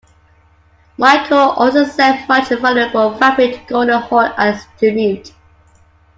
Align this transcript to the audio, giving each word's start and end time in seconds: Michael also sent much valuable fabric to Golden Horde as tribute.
Michael 0.97 1.51
also 1.51 1.83
sent 1.85 2.27
much 2.27 2.49
valuable 2.49 3.15
fabric 3.19 3.67
to 3.67 3.71
Golden 3.73 4.01
Horde 4.01 4.33
as 4.35 4.65
tribute. 4.79 5.31